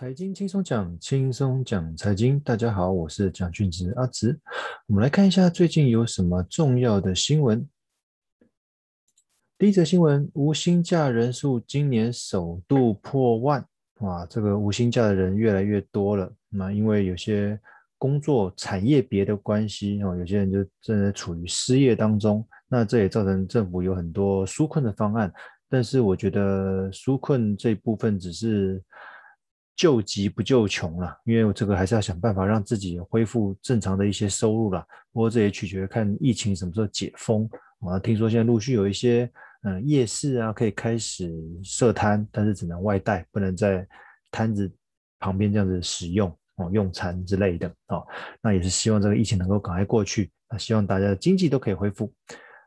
[0.00, 2.38] 财经轻松讲，轻松讲财经。
[2.38, 4.38] 大家好，我是蒋俊植阿植。
[4.86, 7.68] 我们来看一下最近有什么重要的新闻。
[9.58, 13.66] 第一则新闻：无薪假人数今年首度破万。
[13.98, 16.32] 哇，这个无薪假的人越来越多了。
[16.48, 17.58] 那因为有些
[17.98, 22.46] 工作产业别的关系哦，有些人就正在处于失业当中。
[22.68, 25.32] 那这也造成政府有很多纾困的方案。
[25.68, 28.80] 但是我觉得纾困这部分只是。
[29.78, 34.84] 救急不救穷了，因为我这个还是要想办法让自己恢复正常的一些收入了。
[35.12, 37.48] 不过这也取决于看疫情什么时候解封
[37.82, 37.96] 啊。
[37.96, 39.30] 听说现在陆续有一些
[39.62, 41.32] 嗯夜市啊可以开始
[41.62, 43.86] 设摊，但是只能外带，不能在
[44.32, 44.68] 摊子
[45.20, 48.04] 旁边这样子使用哦用餐之类的哦。
[48.42, 52.12] 那也是希望这个疫情能够赶快过去，那希望大家的经济都可以恢复。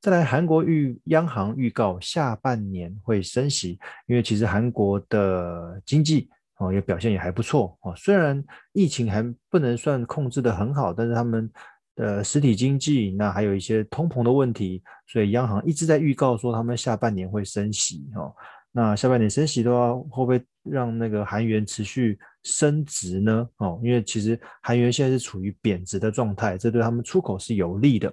[0.00, 6.28] 再来，韩国预央行预告下半年会升息，因为其实韩国的经济。
[6.58, 7.92] 哦，也表现也还不错哦。
[7.96, 11.50] 虽然疫情还不能算控制得很好，但是他们
[11.94, 18.34] 的实体经济那还有一些通膨的问题，所以央行一直在预告说他们下半年会升息哦。
[18.72, 23.46] 那下半年升息的话，会不会让那个韩元持续升值呢？
[23.58, 28.10] 哦，因为其实韩元现在是处于贬值的状态，这对他们出口是有利的。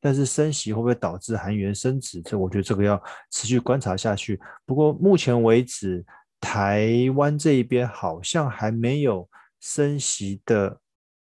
[0.00, 2.20] 但是升息会不会导致韩元升值？
[2.22, 3.00] 这我觉得这个要
[3.30, 4.40] 持续观察下去。
[4.66, 6.04] 不过目前为止。
[6.44, 9.26] 台湾这一边好像还没有
[9.60, 10.78] 升息的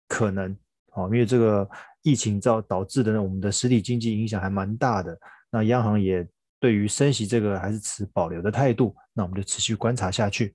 [0.07, 0.57] 可能，
[0.93, 1.69] 哦，因为这个
[2.03, 5.19] 疫情造导致的呢，我们的实体经济影响还蛮大的。
[5.51, 6.25] 那央行也
[6.61, 10.55] 对于升息这个还是持保留的态度，那我们就持续观察下去。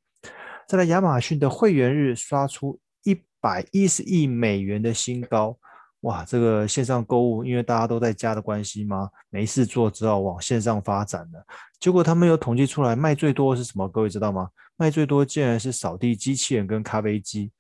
[0.66, 5.60] 再来，亚马逊的会员日刷出一百一十亿美元的新高。
[6.04, 11.46] 哇，这个线上购物，因为大家都在家的关系嘛，没事做，只好往线上发展了。
[11.80, 13.88] 结果他们又统计出来，卖最多的是什么？
[13.88, 14.50] 各位知道吗？
[14.76, 17.52] 卖最多竟然是扫地机器人跟咖啡机。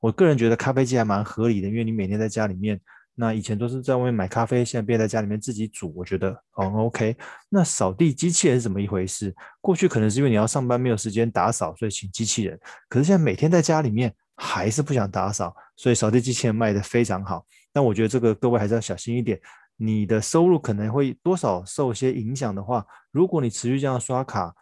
[0.00, 2.80] 我个人觉得咖啡机还蛮合理的，因为你每天在家里面，
[3.14, 7.14] 那以前都是在外面买咖啡，现在变在家里面自己煮，我觉得哦 OK。
[7.50, 9.34] 那扫地机器人是怎么一回事？
[9.60, 12.58] 过去可能是因为你要上班没有时间打扫，所以请机器人。
[12.88, 14.14] 可是现在每天在家里面
[14.44, 17.46] 还是不想打扫，所以扫地机器人卖得非常好。
[17.72, 19.40] 但我觉得这个各位还是要小心一点，
[19.76, 24.52] 你的收入可能会多少受些影响的话，如果你持续这样刷卡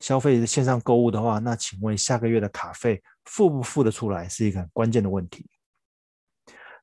[0.00, 5.46] 消费线上购物的话，那请问下个月的卡费付不付得出来是一个很关键的问题。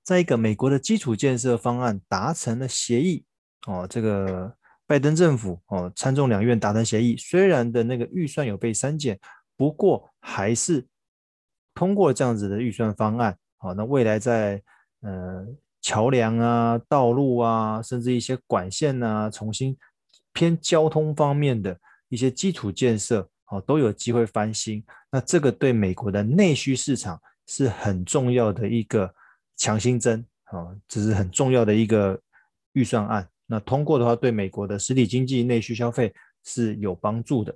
[0.02, 3.26] 再一个，美国的基础建设方案达成了协议
[3.68, 4.56] 哦，这个
[4.88, 9.20] 拜登政府哦参众两院达成协议，虽然的那个预算有被删减，
[9.58, 10.88] 不过还是
[11.76, 13.38] 通过这样子的预算方案。
[13.58, 14.60] 好，那未来在
[15.02, 15.46] 呃。
[15.82, 19.78] 桥梁啊、道路啊，甚至一些管线啊，重新
[20.34, 24.84] 偏交通方面的一些基础建设，哦，都有机会翻新。
[25.12, 29.14] 那这个对美国的内需市场是很重要的一个
[29.58, 32.20] 强心针，哦，这是很重要的一个
[32.72, 33.30] 预算案。
[33.46, 36.12] 那通过的话，对美国的实体经济内需消费
[36.46, 37.56] 是有帮助的。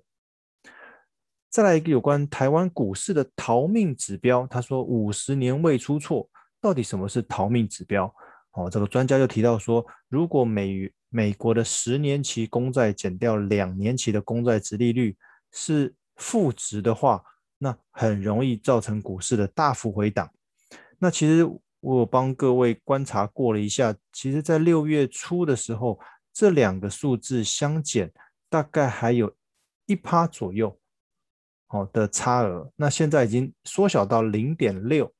[1.50, 6.30] 再来一个有关台湾股市的逃命指标，他说五十年未出错。
[6.62, 8.14] 到底什么是逃命指标？
[8.52, 15.16] 哦，这个专家就提到说，如果美美国的十年期公债减掉两年期的公债殖利率
[15.52, 17.24] 是负值的话，
[17.58, 20.30] 那很容易造成股市的大幅回档。
[20.98, 21.46] 那其实
[21.80, 26.00] 我有帮各位观察过了一下，其实在六月初的时候，
[26.34, 28.12] 这两个数字相减
[28.50, 29.34] 大概还有
[29.86, 30.79] 一趴左右，
[31.70, 35.12] 哦的差额，那现在已经缩小到零点六。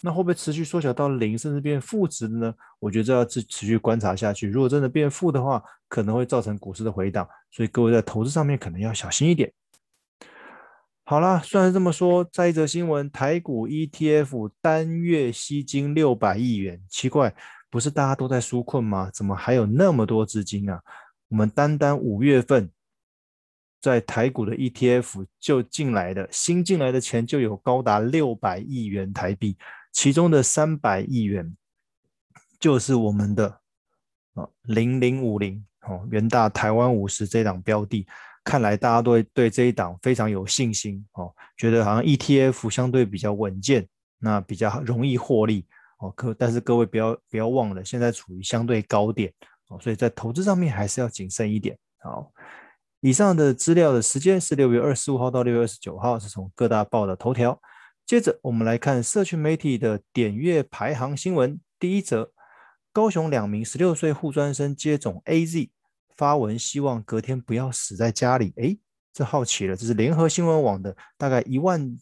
[0.00, 2.54] 那会不会持续缩小到零，甚至变负值呢？
[2.78, 4.48] 我觉得这要持持续观察下去。
[4.48, 9.52] 如果真的变负的话，可能会造成股市的回档，所以各位在投资上面可能要小心一点。
[11.02, 17.34] 好啦，虽然这么说，再一则新闻，台股 ETF 单月吸金六百亿元，奇怪，
[17.68, 19.10] 不是大家都在纾困吗？
[19.12, 20.80] 怎么还有那么多资金啊？
[21.28, 22.70] 我们单单五月份
[23.80, 29.56] 在台股的 ETF 就进来的新进来的钱就有高达六百亿元台币。
[29.92, 31.56] 其中的三百亿元
[32.60, 33.60] 就是我们的
[34.34, 38.06] 啊零零五零哦，元大台湾五十这档标的，
[38.44, 43.88] 看来大家都会对这一档非常有信心哦，觉得好像 ETF 相对比较稳健，
[44.18, 45.66] 那比较容易获利
[45.98, 46.10] 哦。
[46.10, 49.32] 可但是各位不要不要忘了，现在处于相对高点
[49.68, 51.76] 哦，所以在投资上面还是要谨慎一点。
[52.00, 52.30] 好，
[53.00, 57.60] 以上的资料的时间是六月二十五号到六月二十九号，是从各大报的头条。
[58.04, 61.60] 接着我们来看社群媒体的点阅排行新闻。
[61.78, 62.32] 第一则，
[62.92, 65.70] 高雄两名十六岁护专生接种 AZ，
[66.16, 68.52] 发文希望隔天不要死在家里。
[68.56, 68.76] 诶，
[69.12, 71.96] 这好奇了，这是联合新闻网的大概一万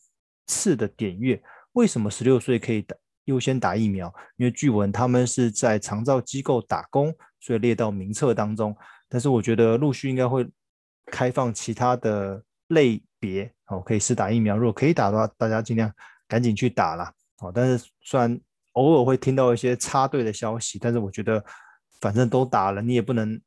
[0.46, 1.42] 次的点阅。
[1.72, 4.10] 为什么十六岁可以打优先打疫苗？
[4.38, 8.74] 因为据闻他们是在长照机构打工，所以列到名册当中。
[9.10, 10.48] 但是我觉得陆续应该会
[11.06, 14.56] 开放其他的类别，哦，可以试打疫苗。
[14.56, 15.92] 如果可以打的话，大家尽量
[16.28, 17.12] 赶紧去打啦。
[17.38, 18.38] 哦，但是虽然
[18.72, 21.44] 偶尔会听到一些插队的消息，但是我觉得
[22.00, 23.40] 反正都打了，你也不能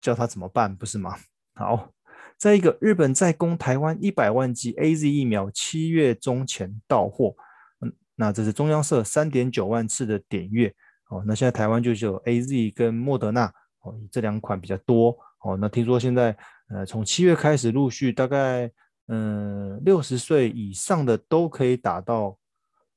[0.00, 1.16] 叫他怎么办，不是吗？
[1.54, 1.90] 好，
[2.38, 7.34] 再一个，日本再供台湾一百万剂 AZ 疫苗，七月中前到货。
[7.80, 10.74] 嗯，那这是中央社三点九万次的点阅。
[11.10, 15.16] 哦，那现在台湾就是有 AZ 跟莫德纳，哦，这两款比较多。
[15.40, 16.36] 哦，那听说现在
[16.72, 18.70] 呃从七月开始陆续大概
[19.08, 22.38] 嗯六十岁以上的都可以打到。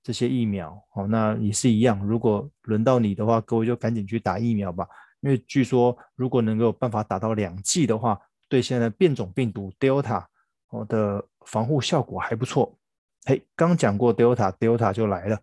[0.08, 2.00] 这些疫苗，哦，那也是一样。
[2.06, 4.88] 如果轮到你的话，各位就赶紧去打疫苗吧。
[5.22, 8.16] 因为据说，如果能够办法打到两剂的话，
[8.48, 10.24] 对现在变种病毒 Delta
[10.70, 12.78] 哦的防护效果还不错。
[13.26, 15.42] 嘿，刚讲过 Delta，Delta 就来了。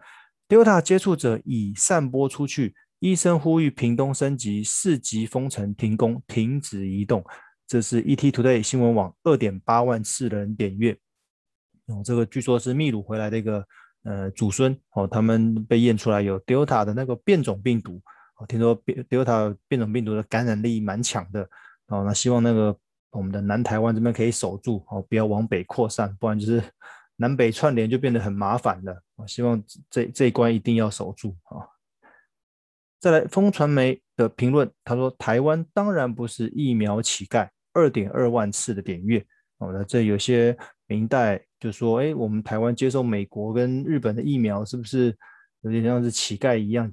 [0.49, 7.25] Delta 接触者已散播出去，医生呼吁屏东升级四级封城停工，停止移动。
[7.73, 10.93] 这是 ETtoday 新闻网二点八万次人点阅。
[11.87, 13.67] 哦，这个据说是秘鲁回来的一个。
[14.05, 18.03] 呃，祖孙哦，他们被验出来有 Delta 的那个变种病毒
[18.37, 21.49] 哦，听说 Delta 变种病毒的感染力蛮强的
[21.87, 22.77] 哦，那希望那个
[23.13, 26.61] 我们的南台湾这边可以守住哦，不要往北扩散，不然就是
[27.15, 29.03] 南北串联就变得很麻烦了。
[29.15, 31.63] 我希望这这一关一定要守住啊。
[32.99, 39.25] 再来，风传媒的评论，他说台湾当然不是疫苗乞丐，二点二万次的点阅
[39.59, 41.41] 哦，那这有些明代。
[41.63, 45.17] 就说，哎，我们台湾接受美国跟日本的疫苗，是不是
[45.61, 46.91] 有点像是乞丐一样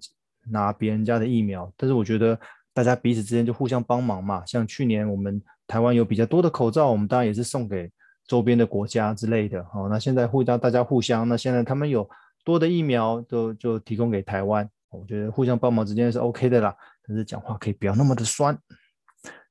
[0.52, 1.74] 拿别人家的疫苗？
[1.76, 2.40] 但是我觉得
[2.72, 4.46] 大家彼此之间就互相帮忙嘛。
[4.46, 7.92] 像去年我们台湾有比较多的口罩，我们当然也是送给
[8.28, 9.66] 周边的国家之类的。
[9.74, 12.08] 好，那现在互相大家互相，那现在他们有
[12.46, 14.70] 多的疫苗都就提供给台湾。
[14.92, 16.76] 我觉得互相帮忙之间是 OK 的啦。
[17.08, 18.56] 但是讲话可以不要那么的酸。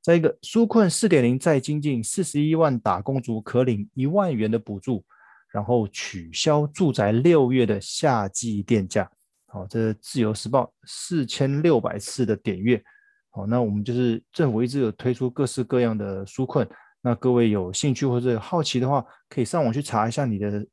[0.08, 5.04] 再一个，纾困四点零再精进，四十一万打工族可领一万元的补助，
[5.52, 9.06] 然后取消住宅六月的夏季电价。
[9.48, 12.82] 好，这是自由时报四千六百次的点阅。
[13.28, 16.66] 好，那我们就是政府一直有推出各式各样的纾困，
[17.02, 20.66] 那各位有兴趣或者好奇的话，可以上网去查一下你的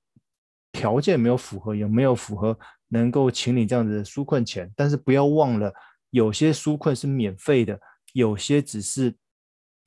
[0.71, 4.71] 条件有没有符合，有没有符合能够请你这样子的纾困钱。
[4.77, 5.73] 但是不要忘了，
[6.11, 7.77] 有些纾困是免费的，
[8.13, 9.13] 有些只是。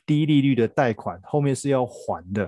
[0.08, 2.44] 低利率的贷款后面是要还的，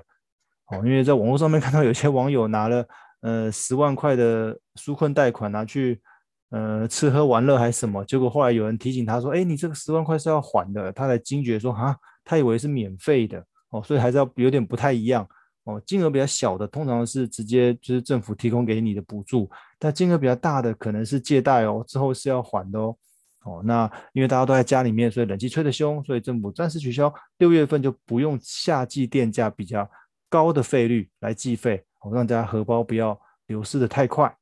[0.72, 2.88] 哦，因为在网络上面看到有些网友拿了
[3.20, 6.00] 呃十万块的纾困贷款拿去
[6.48, 13.44] 呃吃喝玩乐还是什么，结果后来有人提醒他说，哎，你这个十万块是要还的，他才惊觉说啊，他以为是免费的。
[13.72, 15.24] 哦，所以还是要有点不太一样。
[15.62, 19.48] 哦，金额比较小的通常是直接就是政府提供给你的补助，
[19.78, 22.96] 但金额比较大的可能是借贷哦，之后是要还的哦。
[23.44, 29.90] 哦，那因为大家都在家里面，所以冷气吹得凶，所以政府暂时取消六月份就不用夏季电价比较
[30.28, 34.36] 高的费率来计费，哦，让大家荷包不要流失得太快。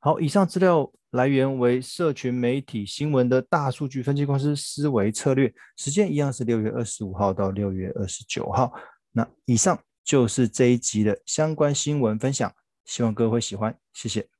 [0.00, 8.72] 好，以上资料来源为社群媒体新闻的大数据分析公司思维策略，时间一样是六月二十五号到六月二十九号。
[9.12, 12.50] 那以上就是这一集的相关新闻分享，
[12.84, 14.39] 希望各位会喜欢，谢谢。